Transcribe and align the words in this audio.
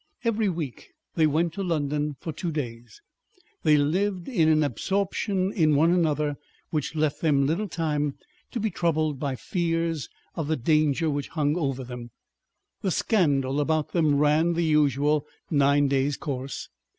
Every 0.23 0.49
week 0.49 0.93
they 1.13 1.27
went 1.27 1.53
to 1.53 1.63
London 1.63 2.15
for 2.19 2.33
two 2.33 2.51
days. 2.51 3.03
They 3.61 3.77
lived 3.77 4.27
in 4.27 4.49
an 4.49 4.63
absorption 4.63 5.53
in 5.53 5.75
one 5.75 5.91
another 5.91 6.37
which 6.71 6.95
left 6.95 7.21
them 7.21 7.45
little 7.45 7.67
time 7.67 8.15
to 8.49 8.59
be 8.59 8.71
troubled 8.71 9.19
by 9.19 9.35
fears 9.35 10.09
of 10.33 10.47
the 10.47 10.57
danger 10.57 11.07
which 11.07 11.27
hung 11.27 11.55
over 11.55 11.83
them. 11.83 12.09
The 12.81 12.89
scandal 12.89 13.61
about 13.61 13.91
them 13.91 14.15
ran 14.15 14.53
the 14.53 14.63
usual 14.65 15.27
nine 15.51 15.87
days' 15.87 16.17
course. 16.17 16.69